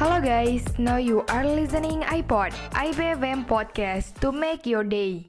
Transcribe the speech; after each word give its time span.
Hello 0.00 0.16
guys, 0.16 0.64
now 0.80 0.96
you 0.96 1.20
are 1.28 1.44
listening 1.44 2.00
iPod, 2.08 2.56
IBFM 2.72 3.44
Podcast 3.44 4.16
to 4.24 4.32
make 4.32 4.64
your 4.64 4.80
day. 4.80 5.28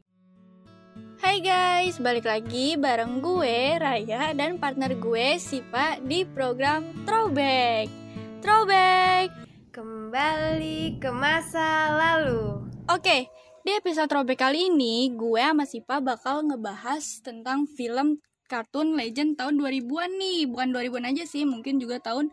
Hai 1.20 1.44
guys, 1.44 2.00
balik 2.00 2.24
lagi 2.24 2.80
bareng 2.80 3.20
gue, 3.20 3.76
Raya, 3.76 4.32
dan 4.32 4.64
partner 4.64 4.96
gue, 4.96 5.36
Sipa, 5.44 6.00
di 6.00 6.24
program 6.24 7.04
Throwback. 7.04 7.92
Throwback! 8.40 9.36
Kembali 9.76 11.04
ke 11.04 11.12
masa 11.12 11.92
lalu. 11.92 12.64
Oke, 12.88 13.28
di 13.68 13.76
episode 13.76 14.08
Throwback 14.08 14.40
kali 14.40 14.72
ini, 14.72 15.12
gue 15.12 15.44
sama 15.44 15.68
Sipa 15.68 16.00
bakal 16.00 16.48
ngebahas 16.48 17.20
tentang 17.20 17.68
film 17.76 18.24
kartun 18.48 18.96
legend 18.96 19.36
tahun 19.36 19.60
2000-an 19.60 20.16
nih. 20.16 20.48
Bukan 20.48 20.72
2000-an 20.72 21.12
aja 21.12 21.28
sih, 21.28 21.44
mungkin 21.44 21.76
juga 21.76 22.00
tahun 22.00 22.32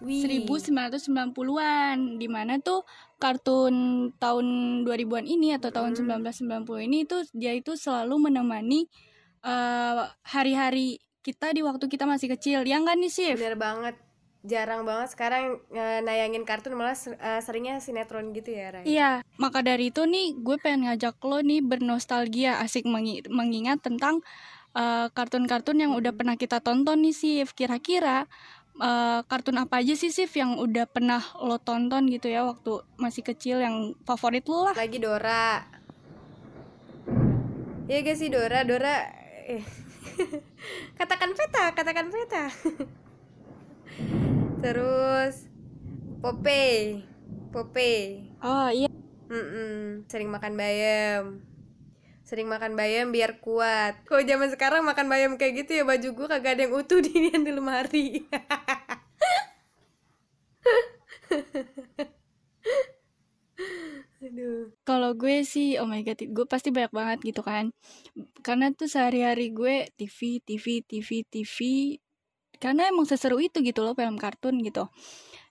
1990-an 0.00 1.96
di 2.16 2.28
mana 2.28 2.56
tuh 2.60 2.84
kartun 3.20 4.08
tahun 4.16 4.46
2000-an 4.88 5.26
ini 5.28 5.56
atau 5.56 5.68
tahun 5.68 5.92
hmm. 5.92 6.24
1990 6.64 6.86
ini 6.88 7.04
itu 7.04 7.16
dia 7.36 7.52
itu 7.52 7.76
selalu 7.76 8.30
menemani 8.32 8.88
uh, 9.44 10.08
hari-hari 10.24 10.98
kita 11.20 11.52
di 11.52 11.60
waktu 11.60 11.84
kita 11.84 12.08
masih 12.08 12.32
kecil 12.32 12.64
ya 12.64 12.80
nggak 12.80 12.96
nih 12.96 13.12
sih 13.12 13.36
bener 13.36 13.60
banget 13.60 13.94
jarang 14.40 14.88
banget 14.88 15.12
sekarang 15.12 15.60
uh, 15.68 16.00
nayangin 16.00 16.48
kartun 16.48 16.72
malah 16.72 16.96
uh, 16.96 17.40
seringnya 17.44 17.76
sinetron 17.76 18.32
gitu 18.32 18.56
ya 18.56 18.72
Ray. 18.72 18.84
Iya, 18.88 19.10
maka 19.36 19.60
dari 19.60 19.92
itu 19.92 20.08
nih 20.08 20.32
gue 20.40 20.56
pengen 20.56 20.88
ngajak 20.88 21.20
lo 21.20 21.44
nih 21.44 21.60
bernostalgia 21.60 22.56
asik 22.64 22.88
mengingat 23.28 23.84
tentang 23.84 24.24
kartun-kartun 25.12 25.76
uh, 25.76 25.82
yang 25.82 25.92
udah 25.98 26.14
pernah 26.14 26.38
kita 26.40 26.62
tonton 26.64 27.04
nih 27.04 27.12
sih. 27.12 27.44
Kira-kira 27.52 28.30
uh, 28.78 29.20
kartun 29.26 29.58
apa 29.58 29.82
aja 29.82 29.98
sih 29.98 30.14
Sif 30.14 30.36
yang 30.38 30.60
udah 30.60 30.86
pernah 30.86 31.18
lo 31.42 31.58
tonton 31.58 32.06
gitu 32.06 32.30
ya 32.30 32.46
waktu 32.46 32.84
masih 32.94 33.26
kecil 33.26 33.58
yang 33.58 33.98
favorit 34.06 34.46
lo 34.46 34.70
lah? 34.70 34.74
Lagi 34.78 34.98
Dora. 35.02 35.66
Iya 37.90 37.98
gak 38.06 38.18
sih 38.22 38.30
Dora, 38.30 38.62
Dora 38.62 38.96
eh. 39.50 39.64
katakan 40.98 41.34
peta, 41.34 41.74
katakan 41.74 42.06
peta. 42.14 42.44
Terus 44.62 45.50
Popeye, 46.22 47.02
Popeye. 47.50 48.30
Oh 48.44 48.70
iya. 48.70 48.86
Mm 49.30 49.46
-mm, 49.46 49.78
sering 50.10 50.30
makan 50.30 50.54
bayam 50.58 51.49
sering 52.30 52.46
makan 52.46 52.78
bayam 52.78 53.10
biar 53.10 53.42
kuat 53.42 54.06
kalau 54.06 54.22
zaman 54.22 54.54
sekarang 54.54 54.86
makan 54.86 55.10
bayam 55.10 55.34
kayak 55.34 55.66
gitu 55.66 55.82
ya 55.82 55.84
baju 55.84 56.08
gue 56.14 56.26
kagak 56.30 56.54
ada 56.54 56.62
yang 56.70 56.78
utuh 56.78 57.02
di 57.02 57.10
di 57.46 57.50
lemari. 57.50 58.22
Kalau 64.84 65.16
gue 65.16 65.48
sih, 65.48 65.80
oh 65.80 65.88
my 65.88 66.04
god, 66.04 66.20
gue 66.20 66.44
pasti 66.44 66.68
banyak 66.68 66.92
banget 66.92 67.18
gitu 67.24 67.40
kan. 67.40 67.72
Karena 68.44 68.68
tuh 68.68 68.84
sehari-hari 68.84 69.48
gue 69.48 69.88
TV, 69.96 70.44
TV, 70.44 70.84
TV, 70.84 71.24
TV. 71.24 71.56
Karena 72.60 72.92
emang 72.92 73.08
seseru 73.08 73.40
itu 73.40 73.64
gitu 73.64 73.80
loh 73.80 73.96
film 73.96 74.20
kartun 74.20 74.60
gitu. 74.60 74.92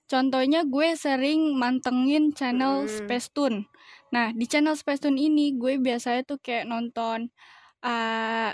Contohnya 0.09 0.65
gue 0.65 0.97
sering 0.97 1.53
mantengin 1.53 2.33
channel 2.33 2.89
hmm. 2.89 2.89
Space 2.89 3.29
Tune. 3.29 3.69
Nah, 4.09 4.33
di 4.33 4.49
channel 4.49 4.73
Space 4.73 5.05
Tune 5.05 5.21
ini 5.21 5.53
gue 5.53 5.77
biasanya 5.77 6.25
tuh 6.25 6.41
kayak 6.41 6.65
nonton 6.65 7.29
uh, 7.85 8.51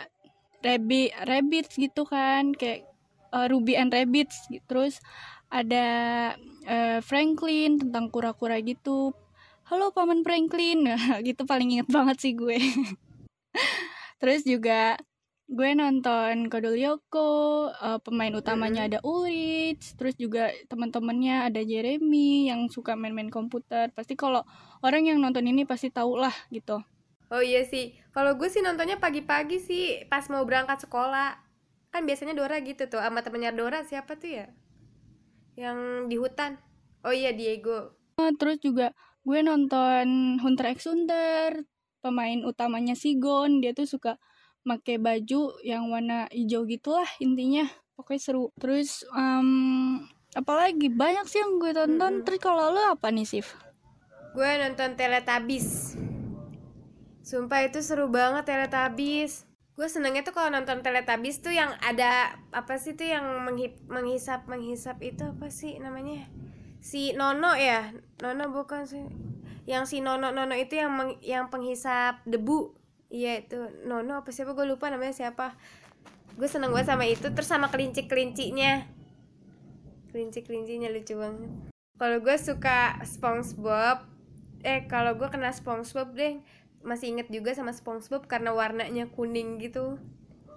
Rabbit, 0.60 1.16
Rabbits 1.24 1.80
gitu 1.80 2.04
kan, 2.04 2.52
kayak 2.52 2.84
uh, 3.32 3.48
Ruby 3.48 3.80
and 3.80 3.96
Rabbits. 3.96 4.52
Terus 4.68 5.00
ada 5.48 5.88
uh, 6.68 7.00
Franklin 7.00 7.80
tentang 7.80 8.12
kura-kura 8.12 8.60
gitu. 8.60 9.16
Halo 9.72 9.96
Paman 9.96 10.22
Franklin. 10.22 10.86
Gitu 11.26 11.42
paling 11.48 11.74
inget 11.74 11.90
banget 11.90 12.22
sih 12.22 12.38
gue. 12.38 12.60
Terus 14.22 14.46
juga 14.46 14.94
gue 15.46 15.70
nonton 15.78 16.50
Kodol 16.50 16.82
Yoko, 16.82 17.70
uh, 17.70 18.02
pemain 18.02 18.34
utamanya 18.34 18.90
ada 18.90 19.00
Ulrich, 19.06 19.94
terus 19.94 20.18
juga 20.18 20.50
teman-temannya 20.66 21.54
ada 21.54 21.62
Jeremy 21.62 22.50
yang 22.50 22.66
suka 22.74 22.98
main-main 22.98 23.30
komputer. 23.30 23.94
Pasti 23.94 24.18
kalau 24.18 24.42
orang 24.82 25.06
yang 25.06 25.22
nonton 25.22 25.46
ini 25.46 25.62
pasti 25.70 25.94
tau 25.94 26.18
lah 26.18 26.34
gitu. 26.50 26.82
Oh 27.30 27.42
iya 27.42 27.62
sih, 27.62 27.94
kalau 28.10 28.34
gue 28.38 28.50
sih 28.50 28.66
nontonnya 28.66 28.98
pagi-pagi 28.98 29.62
sih 29.62 30.06
pas 30.10 30.26
mau 30.34 30.42
berangkat 30.46 30.90
sekolah. 30.90 31.38
Kan 31.94 32.10
biasanya 32.10 32.34
Dora 32.34 32.58
gitu 32.66 32.90
tuh, 32.90 33.00
sama 33.00 33.22
temennya 33.22 33.54
Dora 33.54 33.86
siapa 33.86 34.18
tuh 34.18 34.42
ya? 34.42 34.46
Yang 35.54 36.10
di 36.10 36.16
hutan. 36.18 36.58
Oh 37.06 37.14
iya 37.14 37.30
Diego. 37.38 37.94
Uh, 38.18 38.34
terus 38.34 38.58
juga 38.66 38.98
gue 39.22 39.40
nonton 39.46 40.38
Hunter 40.42 40.74
x 40.74 40.90
Hunter, 40.90 41.70
pemain 42.02 42.42
utamanya 42.42 42.98
Sigon, 42.98 43.62
dia 43.62 43.78
tuh 43.78 43.86
suka 43.86 44.18
pakai 44.66 44.98
baju 44.98 45.62
yang 45.62 45.88
warna 45.94 46.26
hijau 46.34 46.66
gitulah 46.66 47.08
intinya. 47.22 47.70
Pokoknya 47.96 48.22
seru. 48.22 48.52
Terus 48.58 49.06
um, 49.14 50.04
apalagi? 50.34 50.92
Banyak 50.92 51.30
sih 51.30 51.40
yang 51.40 51.62
gue 51.62 51.72
tonton. 51.72 51.96
Mm 51.96 52.20
-hmm. 52.20 52.26
terus 52.28 52.42
kalau 52.42 52.74
lo 52.74 52.82
apa 52.98 53.14
nih 53.14 53.24
Sif? 53.24 53.56
Gue 54.36 54.50
nonton 54.60 55.00
Teletubbies. 55.00 55.96
Sumpah 57.24 57.64
itu 57.64 57.80
seru 57.80 58.12
banget 58.12 58.44
Teletubbies. 58.50 59.48
Gue 59.80 59.88
senengnya 59.88 60.28
tuh 60.28 60.36
kalau 60.36 60.52
nonton 60.52 60.84
Teletubbies 60.84 61.40
tuh 61.40 61.56
yang 61.56 61.72
ada 61.80 62.36
apa 62.52 62.76
sih 62.76 63.00
tuh 63.00 63.08
yang 63.08 63.24
menghip, 63.48 63.80
menghisap 63.88 64.44
menghisap 64.52 65.00
itu 65.00 65.24
apa 65.24 65.48
sih 65.48 65.80
namanya? 65.80 66.28
Si 66.84 67.16
Nono 67.16 67.56
ya? 67.56 67.96
Nono 68.20 68.52
bukan 68.52 68.84
sih. 68.84 69.08
Yang 69.64 69.84
si 69.96 69.98
Nono 70.04 70.36
Nono 70.36 70.54
itu 70.54 70.76
yang 70.76 70.92
meng, 70.92 71.16
yang 71.24 71.48
penghisap 71.48 72.20
debu 72.28 72.76
iya 73.10 73.42
itu. 73.42 73.58
Nono 73.86 74.22
apa 74.22 74.30
siapa? 74.34 74.54
Gue 74.54 74.70
lupa 74.70 74.90
namanya 74.90 75.14
siapa. 75.14 75.58
Gue 76.36 76.52
seneng 76.52 76.76
banget 76.76 76.92
sama 76.92 77.06
itu 77.08 77.28
terus 77.32 77.48
sama 77.48 77.72
kelinci 77.72 78.06
kelincinya 78.12 78.96
kelinci 80.16 80.48
kelincinya 80.48 80.88
lucu 80.88 81.20
banget. 81.20 81.52
Kalau 82.00 82.24
gue 82.24 82.36
suka 82.40 83.04
SpongeBob 83.04 84.08
eh 84.64 84.88
kalau 84.88 85.20
gue 85.20 85.28
kena 85.28 85.52
SpongeBob 85.52 86.16
deh 86.16 86.40
masih 86.88 87.12
inget 87.12 87.28
juga 87.28 87.52
sama 87.52 87.76
SpongeBob 87.76 88.24
karena 88.24 88.56
warnanya 88.56 89.12
kuning 89.12 89.60
gitu. 89.60 90.00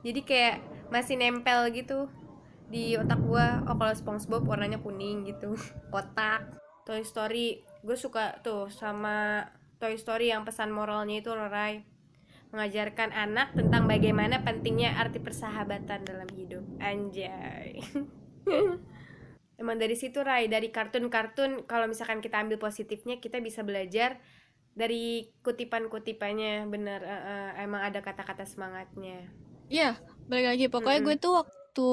Jadi 0.07 0.23
kayak 0.23 0.63
masih 0.95 1.19
nempel 1.19 1.75
gitu 1.75 2.07
di 2.71 2.95
otak 2.95 3.19
gue 3.19 3.47
oh 3.67 3.75
kalau 3.75 3.95
SpongeBob 3.99 4.47
warnanya 4.47 4.79
kuning 4.79 5.27
gitu. 5.27 5.59
Kotak. 5.93 6.55
Toy 6.87 7.03
Story 7.03 7.59
gue 7.83 7.99
suka 7.99 8.39
tuh 8.47 8.71
sama 8.71 9.43
Toy 9.83 9.99
Story 9.99 10.31
yang 10.31 10.47
pesan 10.47 10.71
moralnya 10.71 11.19
itu 11.19 11.35
Rai 11.35 11.83
mengajarkan 12.49 13.13
anak 13.13 13.53
tentang 13.53 13.85
bagaimana 13.85 14.41
pentingnya 14.41 14.97
arti 14.97 15.21
persahabatan 15.21 16.05
dalam 16.05 16.29
hidup. 16.33 16.65
Anjay. 16.81 17.81
Emang 19.61 19.77
dari 19.77 19.99
situ 19.99 20.23
Rai, 20.23 20.47
dari 20.47 20.71
kartun-kartun 20.71 21.67
kalau 21.67 21.91
misalkan 21.91 22.23
kita 22.23 22.39
ambil 22.39 22.63
positifnya 22.63 23.19
kita 23.19 23.43
bisa 23.43 23.67
belajar 23.67 24.23
dari 24.79 25.35
kutipan-kutipannya 25.43 26.71
bener 26.71 27.03
uh, 27.03 27.11
uh, 27.11 27.51
emang 27.59 27.83
ada 27.83 27.99
kata-kata 27.99 28.47
semangatnya. 28.47 29.27
Iya, 29.67 29.99
balik 30.31 30.47
lagi 30.55 30.67
pokoknya 30.71 31.03
mm 31.03 31.07
-hmm. 31.11 31.19
gue 31.19 31.25
tuh 31.27 31.33
waktu 31.43 31.89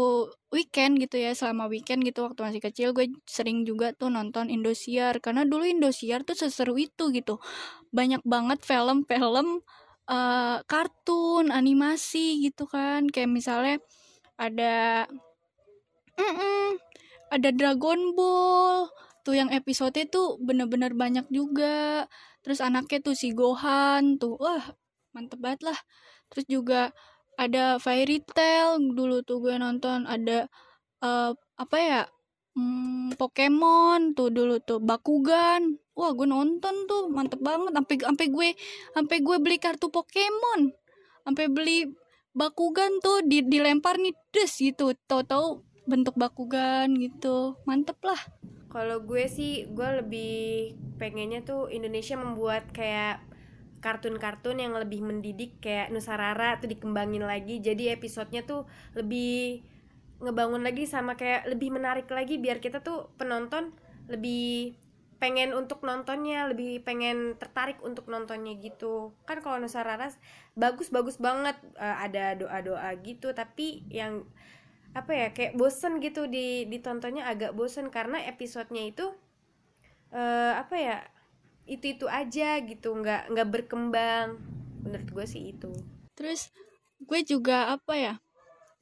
weekend 0.53 0.93
gitu 1.01 1.17
ya 1.17 1.33
selama 1.33 1.65
weekend 1.65 2.05
gitu 2.05 2.21
waktu 2.21 2.45
masih 2.45 2.61
kecil 2.61 2.93
gue 2.93 3.09
sering 3.25 3.65
juga 3.65 3.97
tuh 3.97 4.13
nonton 4.13 4.53
Indosiar 4.53 5.17
karena 5.17 5.41
dulu 5.43 5.65
Indosiar 5.65 6.21
tuh 6.21 6.37
seseru 6.37 6.77
itu 6.77 7.09
gitu 7.09 7.41
banyak 7.89 8.21
banget 8.21 8.61
film-film 8.61 9.65
uh, 10.09 10.61
kartun, 10.65 11.49
animasi 11.53 12.41
gitu 12.45 12.65
kan. 12.69 13.07
Kayak 13.09 13.31
misalnya 13.31 13.75
ada 14.39 15.05
mm 16.17 16.33
-mm, 16.33 16.67
ada 17.33 17.49
Dragon 17.51 18.15
Ball 18.17 18.89
tuh 19.25 19.35
yang 19.37 19.49
episode 19.49 19.97
tuh 20.09 20.37
bener-bener 20.41 20.93
banyak 20.93 21.25
juga. 21.33 22.05
Terus 22.45 22.61
anaknya 22.61 23.01
tuh 23.01 23.15
si 23.17 23.33
Gohan 23.33 24.21
tuh, 24.21 24.37
wah 24.37 24.63
mantep 25.13 25.39
banget 25.41 25.73
lah. 25.73 25.79
Terus 26.29 26.45
juga 26.49 26.81
ada 27.35 27.77
Fairy 27.79 28.23
Tail 28.23 28.79
dulu 28.95 29.21
tuh 29.27 29.43
gue 29.43 29.55
nonton 29.59 30.07
ada 30.07 30.47
uh, 31.03 31.35
apa 31.59 31.77
ya 31.79 32.01
hmm, 32.55 33.19
Pokemon 33.19 34.15
tuh 34.15 34.31
dulu 34.31 34.59
tuh 34.63 34.79
Bakugan 34.79 35.79
wah 35.95 36.11
gue 36.11 36.27
nonton 36.27 36.75
tuh 36.85 37.07
mantep 37.09 37.39
banget. 37.41 37.71
Sampai 37.73 37.95
sampai 38.03 38.27
gue 38.29 38.49
sampai 38.93 39.17
gue 39.23 39.37
beli 39.41 39.57
kartu 39.57 39.87
Pokemon. 39.89 40.75
Sampai 41.25 41.49
beli 41.49 41.89
Bakugan 42.35 42.99
tuh 42.99 43.23
di, 43.23 43.47
dilempar 43.47 43.95
nih 43.95 44.11
des 44.35 44.51
gitu. 44.51 44.91
Tahu-tahu 45.07 45.63
bentuk 45.87 46.19
Bakugan 46.19 46.91
gitu. 46.99 47.55
Mantep 47.63 47.95
lah. 48.03 48.19
Kalau 48.67 49.07
gue 49.07 49.23
sih 49.31 49.71
gue 49.71 49.89
lebih 50.03 50.75
pengennya 50.99 51.47
tuh 51.47 51.71
Indonesia 51.71 52.19
membuat 52.19 52.75
kayak 52.75 53.23
kartun-kartun 53.79 54.59
yang 54.59 54.75
lebih 54.75 54.99
mendidik 54.99 55.63
kayak 55.63 55.95
Nusarara 55.95 56.59
tuh 56.59 56.67
dikembangin 56.67 57.23
lagi. 57.23 57.63
Jadi 57.63 57.87
episodenya 57.95 58.43
tuh 58.43 58.67
lebih 58.99 59.63
ngebangun 60.19 60.63
lagi 60.63 60.83
sama 60.87 61.15
kayak 61.15 61.47
lebih 61.47 61.71
menarik 61.71 62.07
lagi 62.11 62.35
biar 62.39 62.63
kita 62.63 62.83
tuh 62.83 63.11
penonton 63.19 63.75
lebih 64.11 64.75
pengen 65.25 65.57
untuk 65.57 65.81
nontonnya 65.81 66.45
lebih 66.53 66.85
pengen 66.85 67.33
tertarik 67.41 67.81
untuk 67.81 68.05
nontonnya 68.05 68.53
gitu. 68.61 69.17
Kan 69.25 69.41
kalau 69.41 69.57
Nusa 69.57 69.81
Raras 69.81 70.21
bagus 70.53 70.93
bagus 70.93 71.17
banget 71.17 71.57
uh, 71.81 71.97
ada 72.05 72.37
doa 72.37 72.61
doa 72.61 72.93
gitu. 73.01 73.33
Tapi 73.33 73.81
yang 73.89 74.21
apa 74.93 75.11
ya 75.17 75.27
kayak 75.33 75.57
bosen 75.57 75.97
gitu 75.97 76.29
di 76.29 76.69
ditontonnya 76.69 77.25
agak 77.25 77.57
bosen. 77.57 77.89
Karena 77.89 78.21
episodenya 78.29 78.85
itu 78.85 79.09
uh, 80.13 80.61
apa 80.61 80.75
ya 80.77 80.97
itu 81.65 81.97
itu 81.97 82.05
aja 82.05 82.61
gitu. 82.61 82.93
Nggak 82.93 83.33
nggak 83.33 83.49
berkembang. 83.49 84.37
Menurut 84.85 85.09
gue 85.09 85.25
sih 85.25 85.57
itu. 85.57 85.73
Terus 86.13 86.53
gue 87.01 87.25
juga 87.25 87.73
apa 87.73 87.97
ya 87.97 88.13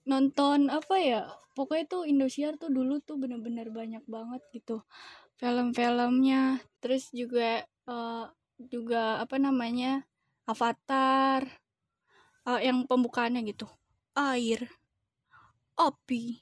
nonton 0.04 0.68
apa 0.68 1.00
ya 1.00 1.24
pokoknya 1.56 1.86
tuh 1.88 2.04
Indosiar 2.04 2.60
tuh 2.60 2.68
dulu 2.68 3.00
tuh 3.00 3.16
bener-bener 3.16 3.72
banyak 3.72 4.04
banget 4.04 4.44
gitu 4.52 4.84
film-filmnya. 5.44 6.64
Terus 6.80 7.12
juga 7.12 7.68
uh, 7.84 8.32
juga 8.56 9.20
apa 9.20 9.36
namanya 9.36 10.08
Avatar 10.48 11.44
uh, 12.48 12.64
yang 12.64 12.88
pembukaannya 12.88 13.44
gitu. 13.52 13.68
Air 14.16 14.72
api 15.76 16.40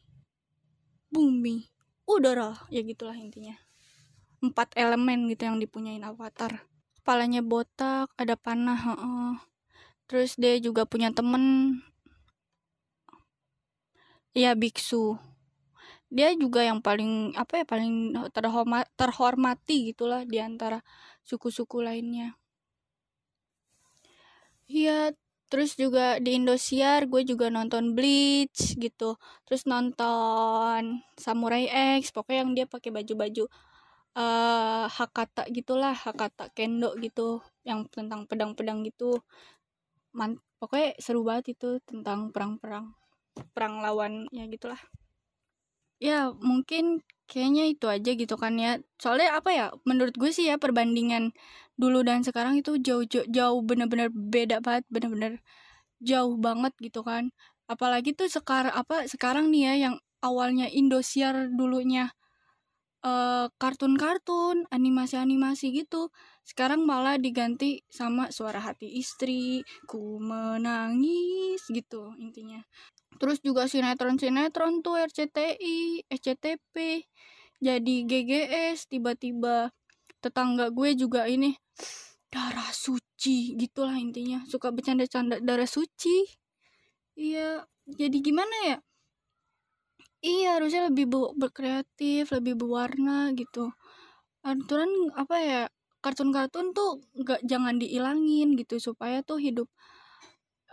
bumi 1.09 1.65
udara. 2.05 2.53
Ya 2.69 2.85
gitulah 2.85 3.17
intinya. 3.17 3.57
Empat 4.37 4.77
elemen 4.77 5.25
gitu 5.33 5.49
yang 5.49 5.57
dipunyain 5.57 6.05
Avatar. 6.05 6.61
Kepalanya 7.01 7.41
botak 7.41 8.13
ada 8.21 8.37
panah 8.37 8.81
uh, 8.93 9.33
terus 10.05 10.37
dia 10.37 10.61
juga 10.61 10.85
punya 10.85 11.09
temen. 11.09 11.81
Ya 14.37 14.53
biksu 14.53 15.17
dia 16.11 16.35
juga 16.35 16.61
yang 16.67 16.83
paling 16.83 17.33
apa 17.39 17.63
ya 17.63 17.65
paling 17.65 18.13
terhormat 18.35 18.85
terhormati 18.99 19.95
gitulah 19.95 20.27
di 20.27 20.37
antara 20.43 20.83
suku-suku 21.23 21.79
lainnya 21.79 22.35
Iya, 24.71 25.11
terus 25.51 25.75
juga 25.75 26.15
di 26.23 26.39
Indosiar 26.39 27.03
gue 27.11 27.21
juga 27.27 27.51
nonton 27.51 27.91
Bleach 27.91 28.79
gitu. 28.79 29.19
Terus 29.43 29.67
nonton 29.67 31.03
Samurai 31.19 31.67
X, 31.99 32.15
pokoknya 32.15 32.39
yang 32.47 32.51
dia 32.55 32.65
pakai 32.71 32.89
baju-baju 32.95 33.51
uh, 34.15 34.85
Hakata 34.87 35.43
gitulah, 35.51 35.91
Hakata 35.91 36.47
Kendo 36.55 36.95
gitu, 37.03 37.43
yang 37.67 37.83
tentang 37.91 38.23
pedang-pedang 38.29 38.79
gitu. 38.87 39.19
Man 40.15 40.39
pokoknya 40.61 40.95
seru 41.03 41.21
banget 41.27 41.57
itu 41.57 41.69
tentang 41.83 42.31
perang-perang 42.31 42.95
perang 43.55 43.81
lawan 43.81 44.27
ya 44.35 44.45
gitulah 44.45 44.77
ya 46.01 46.33
mungkin 46.41 46.99
kayaknya 47.29 47.63
itu 47.71 47.85
aja 47.87 48.11
gitu 48.17 48.35
kan 48.35 48.53
ya. 48.59 48.71
Soalnya 49.01 49.29
apa 49.39 49.49
ya 49.55 49.65
menurut 49.87 50.15
gue 50.19 50.31
sih 50.35 50.49
ya 50.51 50.57
perbandingan 50.59 51.31
dulu 51.79 52.03
dan 52.07 52.21
sekarang 52.27 52.59
itu 52.61 52.77
jauh 52.81 53.05
jauh, 53.07 53.25
jauh 53.31 53.59
bener-bener 53.63 54.09
beda 54.13 54.59
banget 54.65 54.83
bener-bener 54.93 55.33
jauh 56.03 56.35
banget 56.39 56.73
gitu 56.81 57.01
kan. 57.05 57.31
Apalagi 57.71 58.13
tuh 58.17 58.27
sekarang 58.31 58.73
apa 58.75 59.07
sekarang 59.09 59.49
nih 59.53 59.63
ya 59.71 59.75
yang 59.89 59.95
awalnya 60.25 60.67
Indosiar 60.71 61.49
dulunya 61.53 62.11
eh, 63.05 63.47
kartun-kartun 63.61 64.65
animasi-animasi 64.69 65.65
gitu 65.85 66.09
sekarang 66.45 66.81
malah 66.89 67.15
diganti 67.21 67.85
sama 67.89 68.29
suara 68.33 68.59
hati 68.61 68.87
istri 69.01 69.61
ku 69.89 70.17
menangis 70.21 71.61
gitu 71.69 72.13
intinya 72.21 72.61
terus 73.19 73.39
juga 73.43 73.67
sinetron-sinetron 73.67 74.79
tuh 74.85 74.99
RCTI, 75.01 76.07
SCTP, 76.07 76.75
jadi 77.61 77.95
GGS 78.09 78.89
tiba-tiba 78.89 79.69
tetangga 80.21 80.69
gue 80.73 80.93
juga 80.97 81.29
ini 81.29 81.53
darah 82.31 82.71
suci 82.73 83.53
gitulah 83.59 83.97
intinya. 83.99 84.41
Suka 84.47 84.71
bercanda-canda 84.73 85.37
darah 85.43 85.67
suci? 85.69 86.25
Iya 87.19 87.67
jadi 87.85 88.17
gimana 88.23 88.55
ya? 88.71 88.77
Iya 90.21 90.57
harusnya 90.61 90.89
lebih 90.89 91.05
berkreatif 91.37 92.29
lebih 92.33 92.53
berwarna 92.57 93.33
gitu. 93.33 93.73
Aturan 94.45 94.89
apa 95.17 95.35
ya 95.41 95.61
kartun-kartun 96.01 96.73
tuh 96.73 97.01
nggak 97.13 97.45
jangan 97.45 97.77
diilangin 97.77 98.57
gitu 98.57 98.81
supaya 98.81 99.21
tuh 99.21 99.37
hidup 99.37 99.69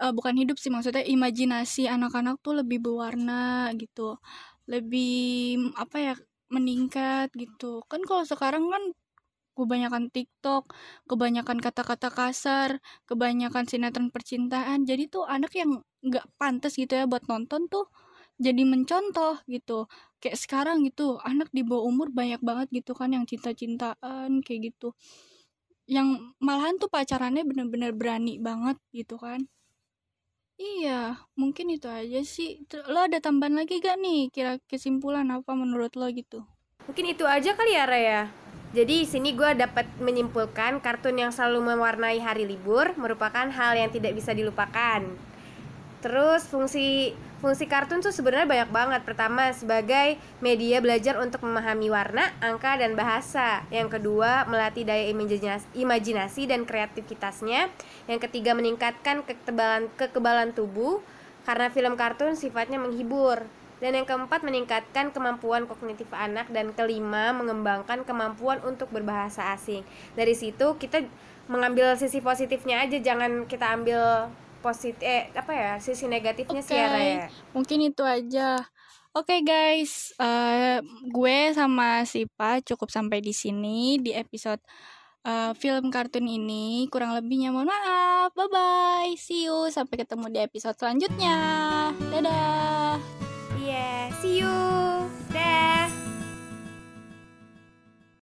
uh, 0.03 0.12
bukan 0.15 0.35
hidup 0.39 0.56
sih 0.62 0.71
maksudnya 0.73 1.05
imajinasi 1.06 1.87
anak-anak 1.91 2.39
tuh 2.45 2.59
lebih 2.61 2.79
berwarna 2.85 3.71
gitu 3.79 4.19
lebih 4.69 5.59
apa 5.79 5.97
ya 5.99 6.15
meningkat 6.53 7.29
gitu 7.37 7.85
kan 7.91 8.00
kalau 8.09 8.25
sekarang 8.25 8.69
kan 8.73 8.83
kebanyakan 9.59 10.06
TikTok, 10.15 10.71
kebanyakan 11.11 11.59
kata-kata 11.59 12.09
kasar, 12.15 12.79
kebanyakan 13.11 13.67
sinetron 13.67 14.15
percintaan. 14.15 14.87
Jadi 14.87 15.11
tuh 15.11 15.27
anak 15.27 15.50
yang 15.59 15.83
nggak 16.06 16.27
pantas 16.39 16.79
gitu 16.79 16.94
ya 16.94 17.11
buat 17.11 17.27
nonton 17.27 17.67
tuh 17.67 17.91
jadi 18.39 18.62
mencontoh 18.62 19.43
gitu. 19.51 19.91
Kayak 20.23 20.39
sekarang 20.39 20.87
gitu, 20.87 21.19
anak 21.27 21.51
di 21.51 21.67
bawah 21.67 21.91
umur 21.91 22.09
banyak 22.15 22.39
banget 22.43 22.69
gitu 22.83 22.94
kan 22.94 23.11
yang 23.11 23.27
cinta-cintaan 23.27 24.43
kayak 24.47 24.61
gitu. 24.75 24.94
Yang 25.91 26.09
malahan 26.39 26.77
tuh 26.79 26.87
pacarannya 26.93 27.43
bener-bener 27.49 27.91
berani 27.97 28.39
banget 28.39 28.79
gitu 28.94 29.19
kan. 29.19 29.41
Iya, 30.58 31.14
mungkin 31.38 31.70
itu 31.70 31.87
aja 31.87 32.19
sih. 32.26 32.66
Lo 32.90 33.06
ada 33.06 33.22
tambahan 33.22 33.55
lagi 33.55 33.78
gak 33.78 33.94
nih? 34.02 34.26
Kira 34.34 34.58
kesimpulan 34.66 35.31
apa 35.31 35.55
menurut 35.55 35.94
lo 35.94 36.10
gitu? 36.10 36.43
Mungkin 36.90 37.14
itu 37.14 37.22
aja 37.22 37.55
kali 37.55 37.78
ya, 37.78 37.87
Raya. 37.87 38.20
Jadi 38.75 39.06
sini 39.06 39.32
gue 39.38 39.55
dapat 39.55 39.87
menyimpulkan 40.02 40.82
kartun 40.82 41.16
yang 41.16 41.31
selalu 41.31 41.72
mewarnai 41.72 42.19
hari 42.20 42.44
libur 42.44 42.90
merupakan 42.99 43.46
hal 43.49 43.78
yang 43.78 43.88
tidak 43.94 44.19
bisa 44.19 44.34
dilupakan. 44.34 45.06
Terus 46.02 46.44
fungsi 46.50 47.14
Fungsi 47.38 47.70
kartun 47.70 48.02
tuh 48.02 48.11
sebenarnya 48.11 48.50
banyak 48.50 48.70
banget. 48.75 49.00
Pertama, 49.06 49.55
sebagai 49.55 50.19
media 50.43 50.82
belajar 50.82 51.14
untuk 51.23 51.46
memahami 51.46 51.87
warna, 51.87 52.35
angka, 52.43 52.75
dan 52.82 52.99
bahasa. 52.99 53.62
Yang 53.70 53.94
kedua, 53.94 54.43
melatih 54.50 54.82
daya 54.82 55.06
imajinasi 55.79 56.50
dan 56.50 56.67
kreativitasnya. 56.67 57.70
Yang 58.11 58.20
ketiga, 58.26 58.58
meningkatkan 58.58 59.23
kekebalan 59.23 59.87
kekebalan 59.94 60.50
tubuh 60.50 60.99
karena 61.46 61.70
film 61.70 61.94
kartun 61.94 62.35
sifatnya 62.35 62.82
menghibur. 62.82 63.46
Dan 63.79 63.94
yang 63.94 64.11
keempat, 64.11 64.43
meningkatkan 64.43 65.14
kemampuan 65.14 65.70
kognitif 65.70 66.11
anak 66.11 66.50
dan 66.50 66.75
kelima, 66.75 67.31
mengembangkan 67.31 68.02
kemampuan 68.02 68.58
untuk 68.67 68.91
berbahasa 68.91 69.55
asing. 69.55 69.87
Dari 70.19 70.34
situ 70.34 70.74
kita 70.74 71.06
mengambil 71.46 71.94
sisi 71.94 72.19
positifnya 72.19 72.82
aja, 72.82 72.98
jangan 72.98 73.46
kita 73.46 73.79
ambil 73.79 74.27
positif 74.69 75.01
eh 75.01 75.32
apa 75.32 75.53
ya 75.56 75.72
sisi 75.81 76.05
negatifnya 76.05 76.60
okay. 76.60 76.77
ya 76.77 77.32
mungkin 77.56 77.89
itu 77.89 78.05
aja 78.05 78.60
Oke 79.17 79.41
okay 79.41 79.43
guys, 79.43 80.13
uh, 80.20 80.79
gue 81.08 81.39
sama 81.56 82.05
Sipa 82.05 82.60
cukup 82.60 82.93
sampai 82.93 83.19
di 83.25 83.32
sini 83.32 83.96
di 83.98 84.13
episode 84.13 84.60
uh, 85.25 85.56
film 85.56 85.89
kartun 85.89 86.29
ini. 86.29 86.87
Kurang 86.93 87.17
lebihnya 87.17 87.51
mohon 87.51 87.67
maaf. 87.67 88.31
Bye 88.37 88.53
bye. 88.53 89.13
See 89.17 89.48
you. 89.48 89.72
Sampai 89.72 90.05
ketemu 90.05 90.29
di 90.29 90.39
episode 90.44 90.77
selanjutnya. 90.77 91.37
Dadah. 92.13 93.01
Iya, 93.58 93.75
yeah, 93.75 94.03
see 94.20 94.44
you. 94.44 94.97